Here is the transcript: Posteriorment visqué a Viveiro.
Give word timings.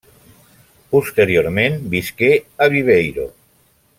Posteriorment 0.95 1.77
visqué 1.93 2.31
a 2.67 2.71
Viveiro. 2.75 3.31